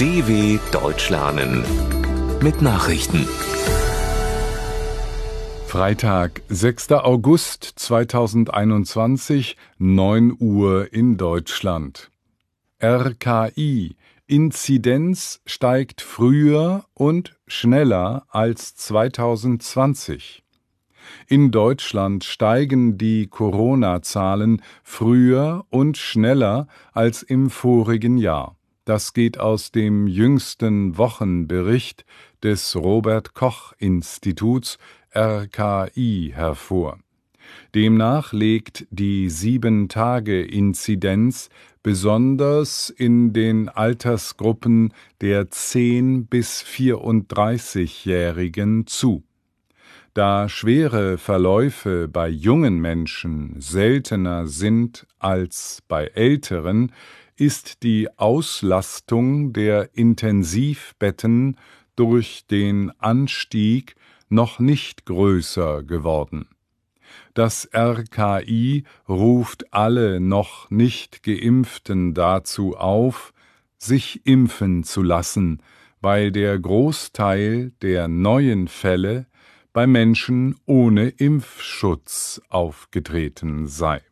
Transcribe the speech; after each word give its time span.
DW 0.00 0.58
Deutsch 0.72 1.10
lernen 1.10 1.62
mit 2.40 2.62
Nachrichten. 2.62 3.28
Freitag, 5.66 6.40
6. 6.48 6.92
August 6.92 7.64
2021, 7.76 9.58
9 9.76 10.36
Uhr 10.40 10.90
in 10.94 11.18
Deutschland. 11.18 12.10
RKI 12.82 13.94
Inzidenz 14.26 15.42
steigt 15.44 16.00
früher 16.00 16.86
und 16.94 17.36
schneller 17.46 18.24
als 18.30 18.74
2020. 18.76 20.42
In 21.26 21.50
Deutschland 21.50 22.24
steigen 22.24 22.96
die 22.96 23.26
Corona-Zahlen 23.26 24.62
früher 24.82 25.66
und 25.68 25.98
schneller 25.98 26.68
als 26.94 27.22
im 27.22 27.50
vorigen 27.50 28.16
Jahr. 28.16 28.56
Das 28.90 29.12
geht 29.12 29.38
aus 29.38 29.70
dem 29.70 30.08
jüngsten 30.08 30.98
Wochenbericht 30.98 32.04
des 32.42 32.74
Robert 32.74 33.34
Koch 33.34 33.72
Instituts 33.78 34.78
RKI 35.14 36.32
hervor. 36.34 36.98
Demnach 37.72 38.32
legt 38.32 38.88
die 38.90 39.30
Sieben-Tage-Inzidenz 39.30 41.50
besonders 41.84 42.90
in 42.90 43.32
den 43.32 43.68
Altersgruppen 43.68 44.92
der 45.20 45.52
10 45.52 46.26
bis 46.26 46.64
34-Jährigen 46.64 48.88
zu. 48.88 49.22
Da 50.14 50.48
schwere 50.48 51.16
Verläufe 51.16 52.08
bei 52.08 52.28
jungen 52.28 52.80
Menschen 52.80 53.54
seltener 53.60 54.48
sind 54.48 55.06
als 55.20 55.84
bei 55.86 56.06
älteren, 56.06 56.90
ist 57.40 57.82
die 57.82 58.06
Auslastung 58.18 59.54
der 59.54 59.96
Intensivbetten 59.96 61.56
durch 61.96 62.46
den 62.50 62.92
Anstieg 62.98 63.96
noch 64.28 64.58
nicht 64.58 65.06
größer 65.06 65.82
geworden. 65.82 66.46
Das 67.32 67.68
RKI 67.74 68.84
ruft 69.08 69.72
alle 69.72 70.20
noch 70.20 70.70
nicht 70.70 71.22
geimpften 71.22 72.12
dazu 72.12 72.76
auf, 72.76 73.32
sich 73.78 74.26
impfen 74.26 74.84
zu 74.84 75.02
lassen, 75.02 75.62
weil 76.02 76.32
der 76.32 76.58
Großteil 76.58 77.72
der 77.80 78.06
neuen 78.08 78.68
Fälle 78.68 79.26
bei 79.72 79.86
Menschen 79.86 80.56
ohne 80.66 81.08
Impfschutz 81.08 82.42
aufgetreten 82.50 83.66
sei. 83.66 84.02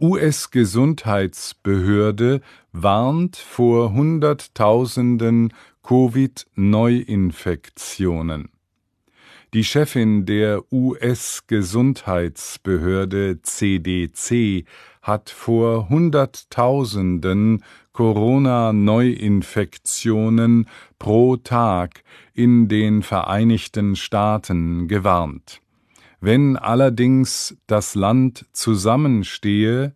US-Gesundheitsbehörde 0.00 2.40
warnt 2.72 3.36
vor 3.36 3.92
Hunderttausenden 3.92 5.52
Covid-Neuinfektionen. 5.82 8.48
Die 9.52 9.64
Chefin 9.64 10.26
der 10.26 10.62
US-Gesundheitsbehörde 10.72 13.42
CDC 13.42 14.64
hat 15.02 15.28
vor 15.28 15.88
Hunderttausenden 15.88 17.64
Corona-Neuinfektionen 17.92 20.68
pro 21.00 21.36
Tag 21.36 22.04
in 22.32 22.68
den 22.68 23.02
Vereinigten 23.02 23.96
Staaten 23.96 24.86
gewarnt. 24.86 25.60
Wenn 26.20 26.56
allerdings 26.56 27.56
das 27.66 27.94
Land 27.94 28.46
zusammenstehe, 28.52 29.94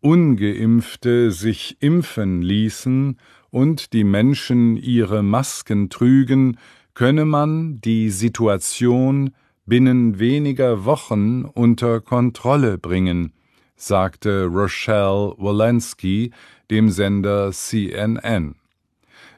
ungeimpfte 0.00 1.30
sich 1.30 1.78
impfen 1.80 2.42
ließen 2.42 3.18
und 3.50 3.92
die 3.94 4.04
Menschen 4.04 4.76
ihre 4.76 5.22
Masken 5.22 5.88
trügen, 5.88 6.58
könne 6.94 7.24
man 7.24 7.80
die 7.80 8.10
Situation 8.10 9.34
binnen 9.64 10.18
weniger 10.18 10.84
Wochen 10.84 11.44
unter 11.44 12.00
Kontrolle 12.00 12.76
bringen, 12.76 13.32
sagte 13.76 14.44
Rochelle 14.44 15.34
Walensky 15.38 16.32
dem 16.70 16.90
Sender 16.90 17.50
CNN. 17.50 18.56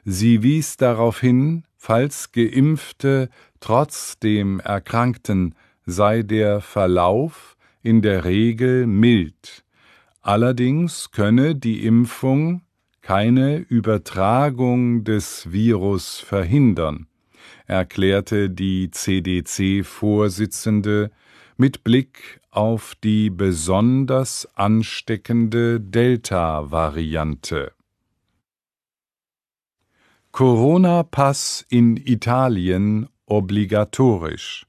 Sie 0.03 0.43
wies 0.43 0.75
darauf 0.75 1.21
hin, 1.21 1.63
falls 1.77 2.31
Geimpfte 2.31 3.29
trotzdem 3.59 4.59
erkrankten, 4.59 5.55
sei 5.85 6.23
der 6.23 6.61
Verlauf 6.61 7.57
in 7.81 8.01
der 8.01 8.23
Regel 8.25 8.85
mild. 8.87 9.63
Allerdings 10.21 11.11
könne 11.11 11.55
die 11.55 11.85
Impfung 11.85 12.63
keine 13.01 13.57
Übertragung 13.57 15.03
des 15.03 15.51
Virus 15.51 16.19
verhindern, 16.19 17.07
erklärte 17.67 18.49
die 18.49 18.89
CDC-Vorsitzende 18.89 21.11
mit 21.57 21.83
Blick 21.83 22.41
auf 22.49 22.95
die 23.03 23.29
besonders 23.29 24.47
ansteckende 24.55 25.79
Delta-Variante. 25.79 27.71
Corona-Pass 30.31 31.63
in 31.69 31.97
Italien 31.97 33.07
obligatorisch. 33.25 34.65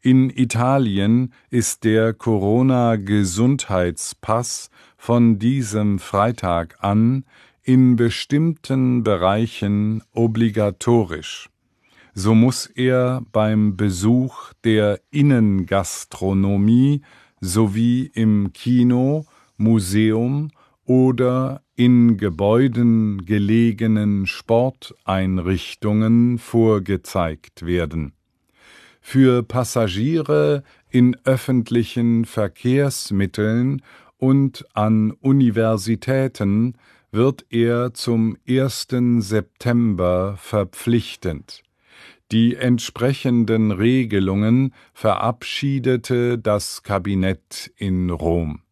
In 0.00 0.28
Italien 0.28 1.32
ist 1.48 1.84
der 1.84 2.12
Corona-Gesundheitspass 2.12 4.68
von 4.98 5.38
diesem 5.38 5.98
Freitag 5.98 6.76
an 6.80 7.24
in 7.62 7.96
bestimmten 7.96 9.02
Bereichen 9.02 10.02
obligatorisch. 10.12 11.48
So 12.12 12.34
muss 12.34 12.66
er 12.66 13.22
beim 13.32 13.76
Besuch 13.76 14.52
der 14.62 15.00
Innengastronomie 15.10 17.00
sowie 17.40 18.10
im 18.14 18.52
Kino, 18.52 19.24
Museum 19.56 20.50
oder 20.84 21.62
in 21.76 22.18
Gebäuden 22.18 23.24
gelegenen 23.24 24.26
Sporteinrichtungen 24.26 26.38
vorgezeigt 26.38 27.64
werden 27.64 28.12
für 29.06 29.42
Passagiere 29.42 30.64
in 30.88 31.14
öffentlichen 31.24 32.24
Verkehrsmitteln 32.24 33.82
und 34.16 34.64
an 34.72 35.10
Universitäten 35.10 36.78
wird 37.12 37.44
er 37.50 37.92
zum 37.92 38.38
1. 38.48 38.88
September 39.18 40.36
verpflichtend. 40.38 41.62
Die 42.32 42.56
entsprechenden 42.56 43.72
Regelungen 43.72 44.72
verabschiedete 44.94 46.38
das 46.38 46.82
Kabinett 46.82 47.70
in 47.76 48.08
Rom. 48.08 48.62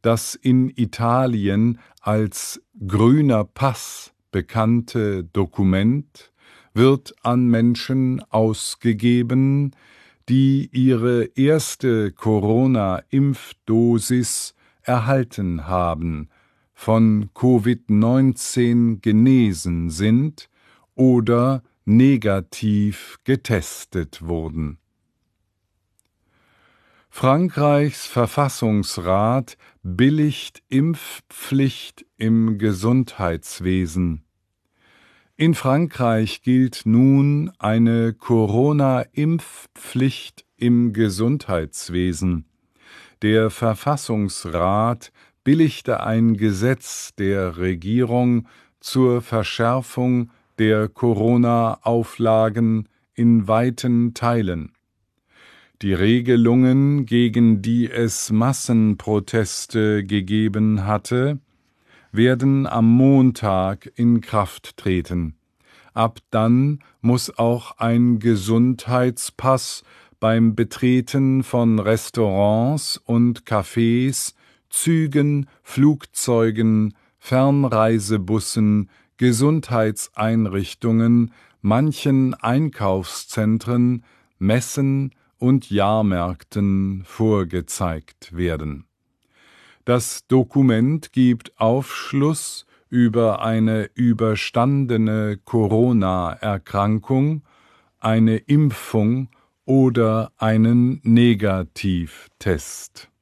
Das 0.00 0.34
in 0.34 0.72
Italien 0.74 1.80
als 2.00 2.62
grüner 2.88 3.44
Pass 3.44 4.14
bekannte 4.30 5.22
Dokument 5.22 6.32
wird 6.76 7.14
an 7.22 7.48
Menschen 7.48 8.22
ausgegeben, 8.30 9.74
die 10.28 10.68
ihre 10.72 11.24
erste 11.34 12.12
Corona-Impfdosis 12.12 14.54
erhalten 14.82 15.66
haben, 15.66 16.28
von 16.74 17.30
Covid-19 17.34 19.00
genesen 19.00 19.88
sind 19.88 20.50
oder 20.94 21.62
negativ 21.86 23.16
getestet 23.24 24.26
wurden. 24.26 24.76
Frankreichs 27.08 28.06
Verfassungsrat 28.06 29.56
billigt 29.82 30.62
Impfpflicht 30.68 32.04
im 32.18 32.58
Gesundheitswesen. 32.58 34.25
In 35.38 35.52
Frankreich 35.52 36.40
gilt 36.40 36.86
nun 36.86 37.52
eine 37.58 38.14
Corona-Impfpflicht 38.14 40.46
im 40.56 40.94
Gesundheitswesen. 40.94 42.46
Der 43.20 43.50
Verfassungsrat 43.50 45.12
billigte 45.44 46.02
ein 46.02 46.38
Gesetz 46.38 47.14
der 47.16 47.58
Regierung 47.58 48.48
zur 48.80 49.20
Verschärfung 49.20 50.30
der 50.58 50.88
Corona-Auflagen 50.88 52.88
in 53.12 53.46
weiten 53.46 54.14
Teilen. 54.14 54.72
Die 55.82 55.92
Regelungen, 55.92 57.04
gegen 57.04 57.60
die 57.60 57.90
es 57.90 58.32
Massenproteste 58.32 60.02
gegeben 60.02 60.86
hatte, 60.86 61.40
werden 62.16 62.66
am 62.66 62.90
Montag 62.90 63.90
in 63.94 64.20
Kraft 64.20 64.76
treten. 64.76 65.36
Ab 65.94 66.18
dann 66.30 66.80
muss 67.00 67.38
auch 67.38 67.78
ein 67.78 68.18
Gesundheitspass 68.18 69.84
beim 70.20 70.54
Betreten 70.54 71.42
von 71.42 71.78
Restaurants 71.78 73.00
und 73.04 73.44
Cafés, 73.44 74.34
Zügen, 74.68 75.46
Flugzeugen, 75.62 76.92
Fernreisebussen, 77.18 78.90
Gesundheitseinrichtungen, 79.16 81.32
manchen 81.62 82.34
Einkaufszentren, 82.34 84.04
Messen 84.38 85.14
und 85.38 85.70
Jahrmärkten 85.70 87.04
vorgezeigt 87.06 88.36
werden. 88.36 88.84
Das 89.86 90.26
Dokument 90.26 91.12
gibt 91.12 91.58
Aufschluss 91.60 92.66
über 92.88 93.42
eine 93.42 93.88
überstandene 93.94 95.38
Corona-Erkrankung, 95.44 97.42
eine 98.00 98.38
Impfung 98.38 99.28
oder 99.64 100.32
einen 100.38 101.00
Negativtest. 101.04 103.12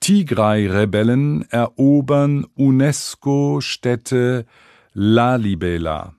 Tigray-Rebellen 0.00 1.50
erobern 1.50 2.44
UNESCO-Stätte 2.54 4.44
Lalibela. 4.92 6.14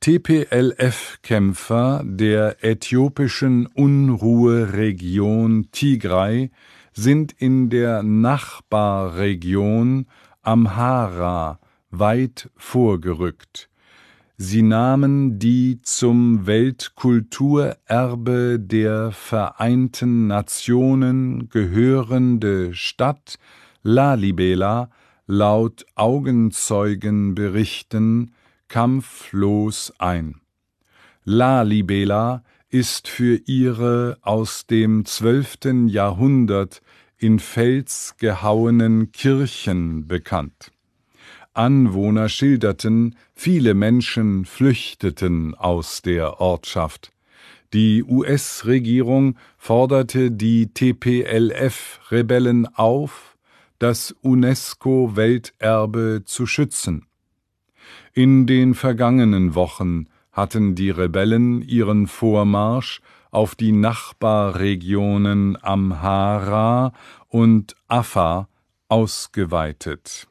TPLF-Kämpfer 0.00 2.02
der 2.04 2.64
äthiopischen 2.64 3.66
Unruheregion 3.66 5.68
Tigray 5.72 6.50
sind 6.92 7.32
in 7.32 7.70
der 7.70 8.02
Nachbarregion 8.02 10.06
Amhara 10.42 11.60
weit 11.90 12.50
vorgerückt. 12.56 13.70
Sie 14.38 14.60
nahmen 14.62 15.38
die 15.38 15.80
zum 15.82 16.46
Weltkulturerbe 16.46 18.58
der 18.60 19.12
Vereinten 19.12 20.26
Nationen 20.26 21.48
gehörende 21.48 22.74
Stadt 22.74 23.38
Lalibela 23.82 24.90
laut 25.26 25.86
Augenzeugenberichten 25.94 28.34
kampflos 28.68 29.92
ein. 29.98 30.40
Lalibela 31.24 32.44
ist 32.68 33.08
für 33.08 33.40
ihre 33.46 34.18
aus 34.22 34.66
dem 34.66 35.04
zwölften 35.04 35.88
Jahrhundert 35.88 36.82
in 37.18 37.38
Fels 37.38 38.14
gehauenen 38.18 39.12
Kirchen 39.12 40.06
bekannt. 40.06 40.72
Anwohner 41.54 42.28
schilderten, 42.28 43.16
viele 43.34 43.72
Menschen 43.74 44.44
flüchteten 44.44 45.54
aus 45.54 46.02
der 46.02 46.40
Ortschaft. 46.40 47.12
Die 47.72 48.04
US-Regierung 48.04 49.38
forderte 49.56 50.30
die 50.30 50.72
TPLF-Rebellen 50.72 52.66
auf, 52.66 53.36
das 53.78 54.14
UNESCO-Welterbe 54.22 56.22
zu 56.24 56.46
schützen. 56.46 57.06
In 58.12 58.46
den 58.46 58.74
vergangenen 58.74 59.54
Wochen 59.54 60.06
hatten 60.32 60.74
die 60.74 60.90
Rebellen 60.90 61.62
ihren 61.62 62.06
Vormarsch 62.06 63.00
auf 63.30 63.54
die 63.54 63.72
Nachbarregionen 63.72 65.62
Amhara 65.62 66.92
und 67.28 67.74
Afar 67.88 68.48
ausgeweitet. 68.88 70.28